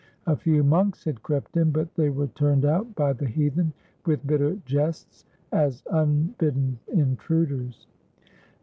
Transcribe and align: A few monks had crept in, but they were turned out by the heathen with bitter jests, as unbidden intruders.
A 0.25 0.35
few 0.35 0.63
monks 0.63 1.03
had 1.03 1.21
crept 1.21 1.55
in, 1.57 1.69
but 1.69 1.93
they 1.93 2.09
were 2.09 2.25
turned 2.25 2.65
out 2.65 2.95
by 2.95 3.13
the 3.13 3.27
heathen 3.27 3.71
with 4.03 4.25
bitter 4.25 4.57
jests, 4.65 5.25
as 5.51 5.83
unbidden 5.91 6.79
intruders. 6.87 7.85